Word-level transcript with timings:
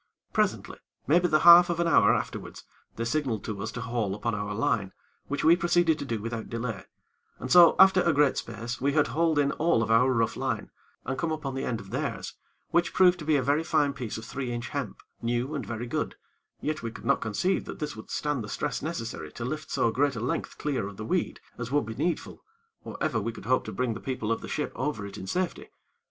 Presently, 0.33 0.79
maybe 1.05 1.27
the 1.27 1.41
half 1.41 1.69
of 1.69 1.79
an 1.79 1.85
hour 1.87 2.11
afterwards, 2.11 2.63
they 2.95 3.05
signaled 3.05 3.43
to 3.43 3.61
us 3.61 3.71
to 3.73 3.81
haul 3.81 4.15
upon 4.15 4.33
our 4.33 4.55
line, 4.55 4.93
which 5.27 5.43
we 5.43 5.55
proceeded 5.55 5.99
to 5.99 6.05
do 6.05 6.19
without 6.19 6.49
delay, 6.49 6.85
and 7.37 7.51
so, 7.51 7.75
after 7.77 8.01
a 8.01 8.11
great 8.11 8.35
space, 8.35 8.81
we 8.81 8.93
had 8.93 9.09
hauled 9.09 9.37
in 9.37 9.51
all 9.51 9.83
of 9.83 9.91
our 9.91 10.11
rough 10.11 10.35
line, 10.35 10.71
and 11.05 11.19
come 11.19 11.31
upon 11.31 11.53
the 11.53 11.65
end 11.65 11.79
of 11.79 11.91
theirs, 11.91 12.33
which 12.71 12.95
proved 12.95 13.19
to 13.19 13.25
be 13.25 13.35
a 13.35 13.63
fine 13.63 13.93
piece 13.93 14.17
of 14.17 14.25
three 14.25 14.51
inch 14.51 14.69
hemp, 14.69 14.99
new 15.21 15.53
and 15.53 15.67
very 15.67 15.85
good; 15.85 16.15
yet 16.61 16.81
we 16.81 16.89
could 16.89 17.05
not 17.05 17.21
conceive 17.21 17.65
that 17.65 17.77
this 17.77 17.95
would 17.95 18.09
stand 18.09 18.43
the 18.43 18.49
stress 18.49 18.81
necessary 18.81 19.31
to 19.31 19.45
lift 19.45 19.69
so 19.69 19.91
great 19.91 20.15
a 20.15 20.19
length 20.19 20.57
clear 20.57 20.87
of 20.87 20.97
the 20.97 21.05
weed, 21.05 21.39
as 21.59 21.69
would 21.71 21.85
be 21.85 21.93
needful, 21.93 22.43
or 22.83 22.97
ever 23.01 23.21
we 23.21 23.31
could 23.31 23.45
hope 23.45 23.63
to 23.63 23.71
bring 23.71 23.93
the 23.93 23.99
people 23.99 24.31
of 24.31 24.41
the 24.41 24.47
ship 24.49 24.71
over 24.73 25.05
it 25.05 25.15
in 25.15 25.27
safety. 25.27 25.67